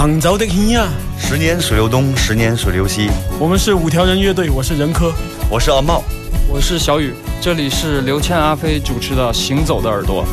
[0.00, 0.88] 杭州的天呀，
[1.18, 3.10] 十年水流东，十年水流西。
[3.38, 5.12] 我们是五条人乐队，我是任科，
[5.50, 6.02] 我是阿茂，
[6.48, 7.12] 我是小雨。
[7.38, 10.24] 这里是刘谦、阿飞主持的《行走的耳朵》。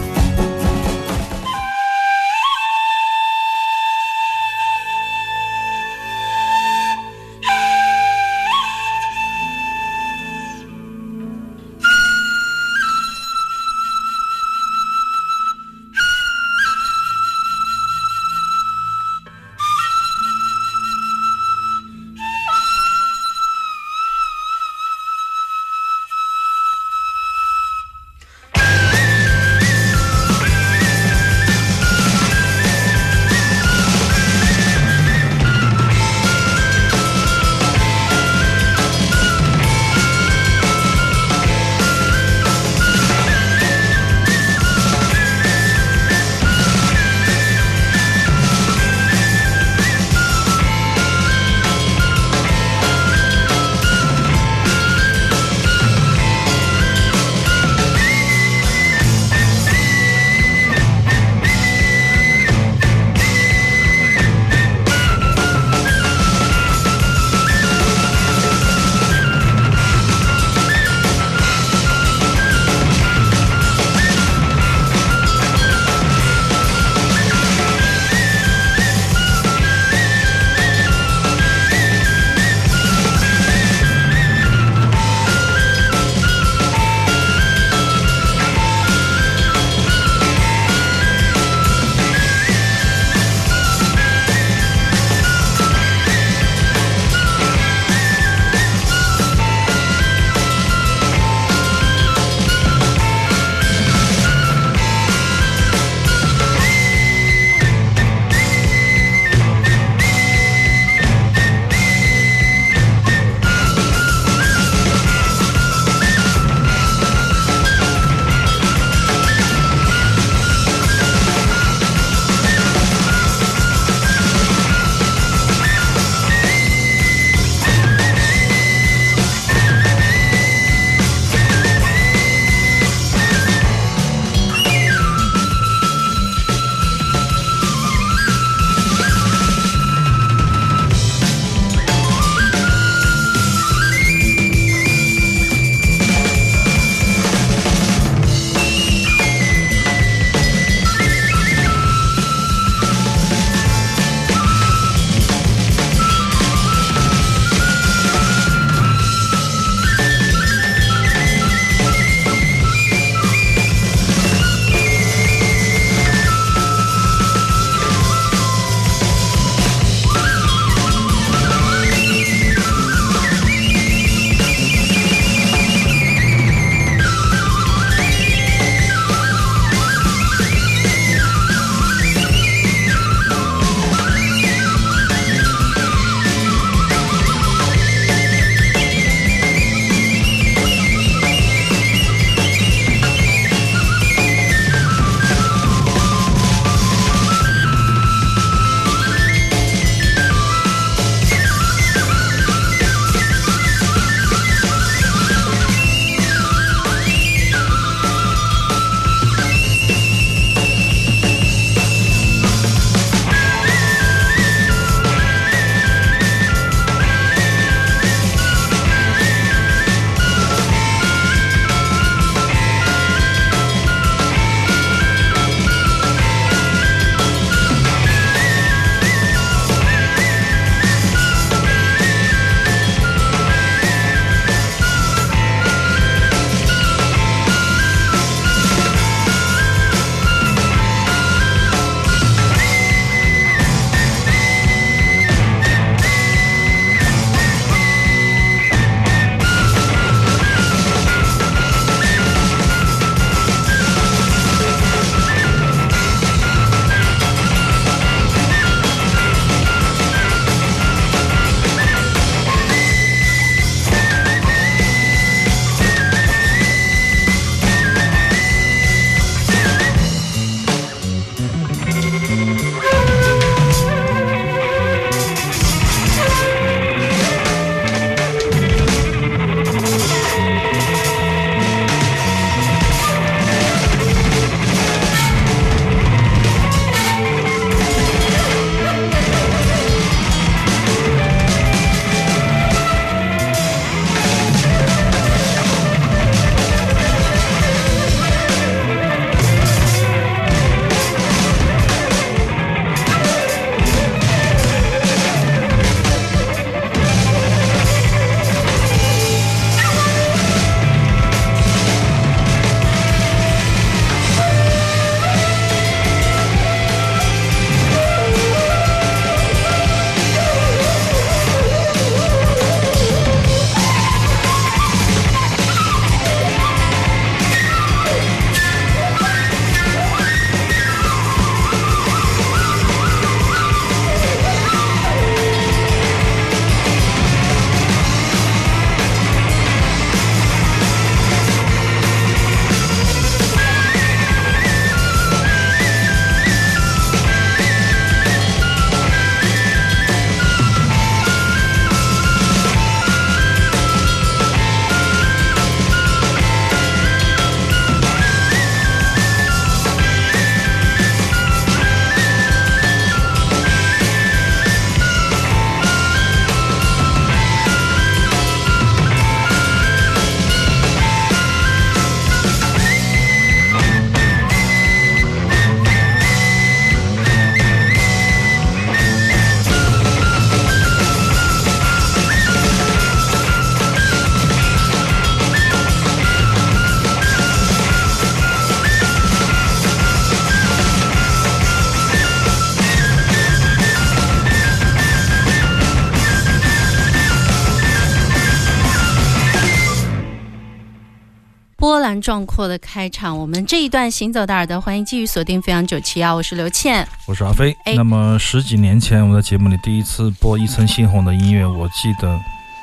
[402.27, 403.37] 壮阔的开场。
[403.37, 407.73] 我们这一段行走的耳朵，欢迎继续锁定飞扬九七幺，我是刘倩，我是阿飞。
[407.95, 412.37] 那么十几年前，我在节目里第一次播《一层猩红》的音乐，我记得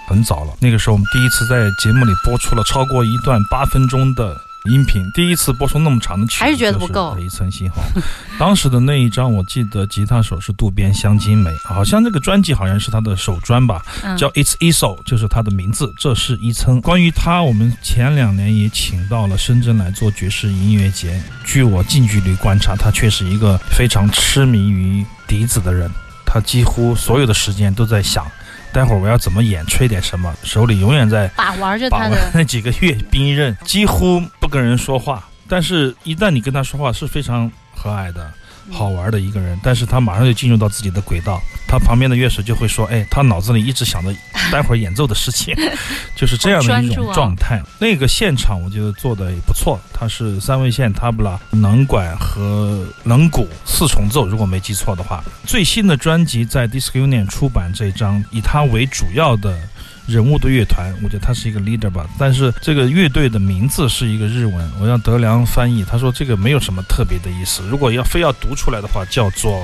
[0.08, 0.56] 很早了。
[0.62, 4.34] 那个时候，我们第一次在节目里播出了超过一段八分钟的。
[4.70, 7.14] 音频第一次播出那么长的曲，还是觉得不够。
[7.18, 7.84] 一层新红，
[8.40, 13.84] 当时的那一张，我记得吉他手是渡边香津美，好像这个专辑好像是他的首专吧，
[14.16, 15.92] 叫 It's Eso，就是他的名字。
[15.98, 16.80] 这是一层。
[16.80, 21.22] 关于他，我们前两年也请到了深圳来做爵士音乐节。
[21.44, 25.90] 据我近距离观察，他却是一个非常痴迷于笛子的人，
[26.24, 28.26] 他几乎所有的时间都在想。
[28.74, 35.22] 待会儿我要怎么演，吹点什么，手里永远在把玩着他的 那几个月兵刃，几乎不跟人说话。
[35.48, 38.32] 但是，一旦你跟他说话，是非常和蔼的。
[38.70, 44.14] 好玩的一个人，但是他马上就进入到自己的轨道，他旁边的乐手就会说：“哎，他脑子里一直想着
[44.50, 45.54] 待会儿演奏的事情，
[46.16, 55.22] 就是这样的一种状态。”那个现场我觉得做的也不错，他是三味线、塔布拉、能管和能鼓四重奏，如果没记错的话。
[55.46, 59.56] 最新的专辑在 Disc Union 出版这张，以他为主要的。
[60.06, 69.62] 人物的乐团，我觉得他是一个 leader 吧，但是这个乐队的名字是一个日文，我让德良翻译，他说这个没有什么特别的意思，如果要非要读出来的话，叫做。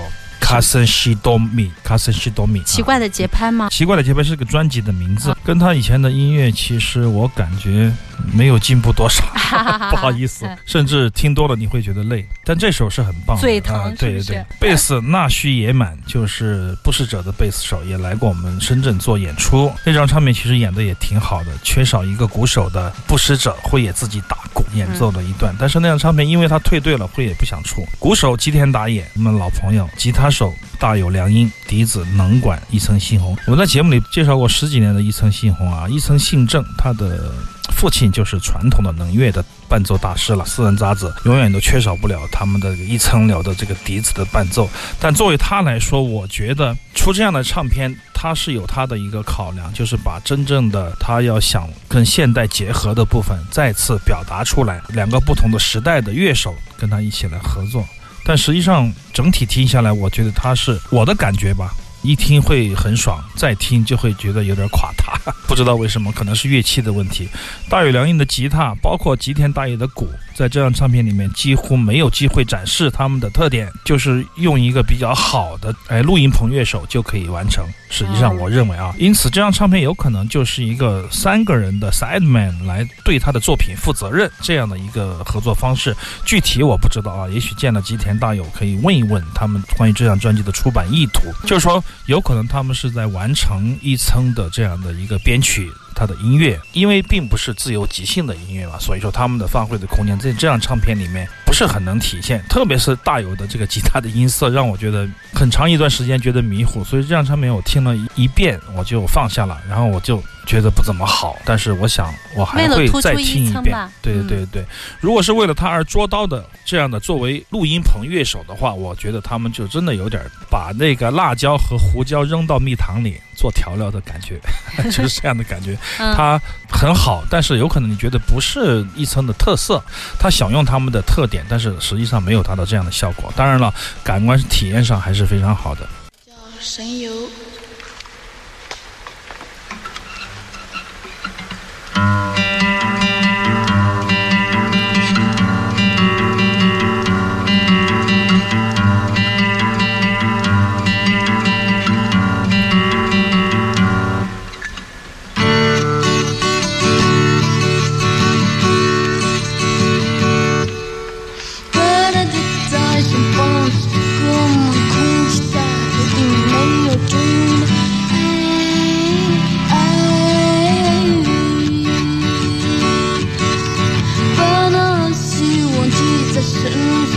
[0.51, 3.69] 卡森西多米，卡森西多米，奇怪的节拍吗？
[3.71, 7.93] 奇怪的节拍是个专辑的名字，跟他以前的音乐其实我感觉
[8.33, 9.23] 没有进步多少，
[9.91, 12.27] 不好意思，甚至听多了你会觉得累。
[12.45, 14.45] 但这首是很棒，最疼，对对对。
[14.59, 19.73] 贝斯纳须野满就是不死者的贝斯手，也来过我们深圳做演出。
[19.87, 25.55] 那张唱片其实演的也挺好的，缺少一个鼓手的不死者会也自己打鼓演奏了一段。
[25.61, 27.87] 但是那张唱片因为他退队了，会也不想出。
[28.01, 30.40] 鼓手吉田打野，我们老朋友，吉他手。
[30.41, 33.37] 手大有良音，笛子能管一层杏红。
[33.45, 37.31] 我们在节目里介绍过十几年的一层杏红啊，一层姓郑，他的
[37.77, 40.43] 父亲就是传统的能乐的伴奏大师了。
[40.47, 44.67] 四人杂子永远都缺少不了他们的一层了的这个笛子的伴奏。
[44.99, 54.81] 但作为他来说，我觉得出这样的唱片，他是有他的一个考量，就是把真正的他要想跟现代结合的部分再次表达出来。
[54.89, 57.85] 两个不同的时代的乐手跟他一起来合作。
[58.31, 61.75] 但实际上，整体听下来，我觉得它是我的感觉吧。
[62.03, 65.19] 一听会很爽，再听就会觉得有点垮塌，
[65.49, 67.29] 不知道为什么，可能是乐器的问题。
[67.69, 70.09] 大有良音的吉他，包括吉田大野的鼓，
[70.41, 77.63] 在这张唱片里面几乎没有机会展示他们的特点，就是用一个比较好的哎录音棚乐手就可以完成。
[77.91, 85.95] 实际上，我认为啊，因此这张唱片有可能就是一个三个人的 side man 来对他的作品负责任这样的一个合作方式。
[86.25, 91.85] 具体我不知道啊，也许见了吉田大友可以问一问他们关于这张专辑的出版意图，就是说。
[92.07, 95.71] 有可能他们是在完成一层的这样的一个编曲。
[96.01, 102.41] 他的音乐，因为并不是自由即兴的音乐嘛，所以说他们的发挥的空间在这样唱片里面不是很能体现。
[102.49, 105.05] 特别是大有的这个吉他的音色，让我觉得
[105.35, 106.85] 很长一段时间觉得迷糊。
[106.85, 111.37] 所以这张唱片我听了一遍，我就放下了，然后我就觉得不怎么好。
[111.45, 113.77] 但是我想我还会再听一遍。
[114.01, 114.65] 对对对对，
[115.01, 124.39] 如果是为了他而捉刀的这样的作为录音棚乐手的话，我觉得他们就真的有点把那个辣椒和胡椒扔到蜜糖里做调料的感觉，
[124.93, 125.77] 就是这样的感觉。
[125.99, 126.41] 它
[126.71, 129.83] 很好，但是有可能你觉得不是一层的特色，
[130.17, 133.33] 他想用他们的特点，但是实际上没有达到这样的效果。
[133.37, 135.89] 当然了，感官体验上还是非常好的。
[136.27, 137.11] 叫神游。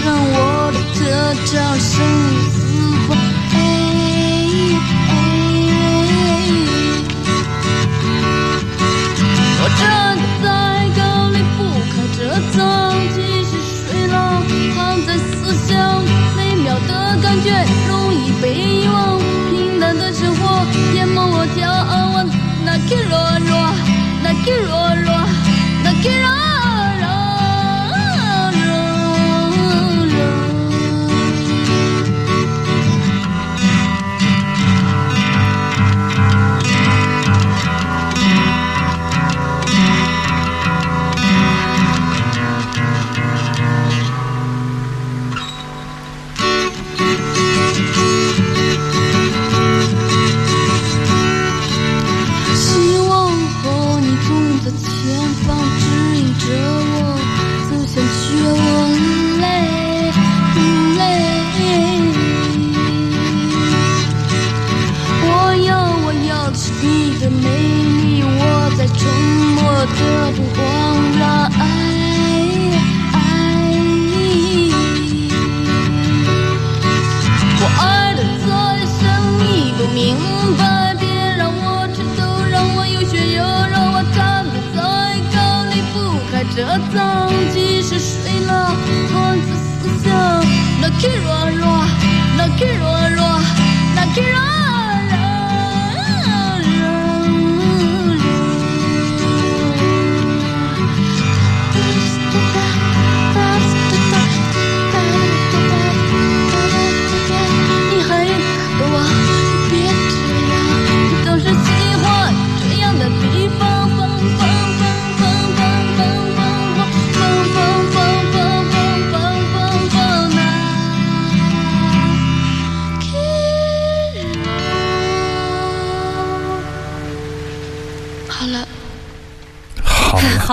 [0.05, 2.32] 让我的歌叫声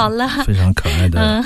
[0.00, 1.44] 好了，非常可爱的嗯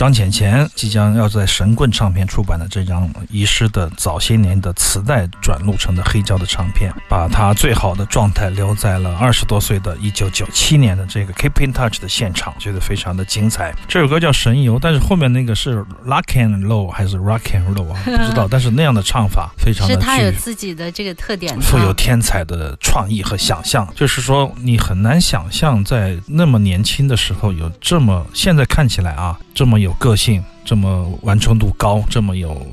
[0.00, 13.74] 张浅浅即将要在神棍唱片出版的这张遗失的早些年的磁带转录成的黑胶的唱片，把他最好的状态留在了二十多岁的1997年的这个 Keep in Touch 的现场，觉得非常的精彩。
[13.86, 18.00] 这首歌叫《神游》，但是后面那个是 Rock and Roll 还是 Rock and Roll 啊？
[18.06, 32.66] 不知道， 但是那样的唱法非常的是他有自己的这个特点，富有天才的创意和想象，就是说你很难想象在那么年轻的时候有这么现在看起来啊这么有个性、这么完成度高、这么有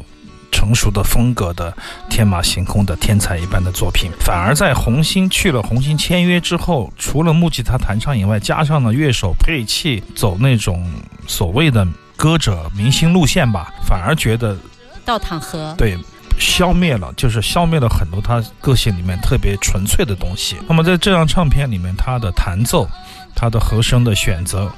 [0.51, 1.75] 成熟的风格的
[2.09, 4.09] 天马行空的天才一般的作品。
[4.19, 10.89] 反而在红星去了红星签约之后，除了木吉他弹唱以外，加上了乐手配器，走那种
[11.27, 14.57] 所谓的歌者明星路线吧，反而觉得
[15.05, 15.95] 倒淌河，对，
[16.39, 20.55] 消灭了，就是消灭了很多他个性里面特别纯粹的东西。
[20.67, 22.89] 那么在这张唱片里面，他的弹奏，
[23.35, 24.71] 他的和声的选择，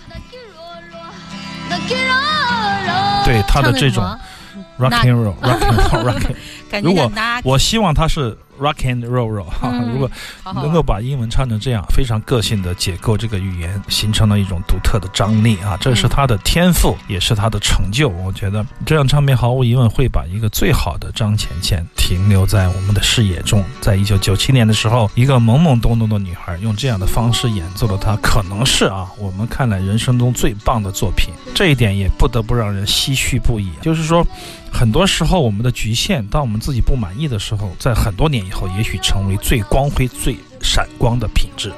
[3.30, 4.04] 对他的这种
[4.80, 7.12] rock and roll，rock and roll，rock 如果
[7.44, 10.10] 我希望他是 rock and roll roll 哈、嗯如果
[10.54, 15.76] 能够把英文唱成这样，非常个性的解构这个语言，形成了一种独特的张力啊！
[15.82, 18.08] 这是他的天赋，也是他的成就。
[18.08, 23.64] 我觉得这张唱片毫无疑问会把一个最好的张浅浅停留在我们的视野中。
[23.82, 31.34] 在一九九七年的时候，一个懵懵懂懂的女孩用这样的方式演奏了她可能是啊我们看来人生中最棒的作品。
[31.56, 33.70] 这一点也不得不让人唏嘘不已。
[33.82, 34.26] 就是说，
[34.72, 41.72] 很多时候我们的局限，当我们自己不满意的时候，在很多年以后，也许成为最光辉、最闪光的品质。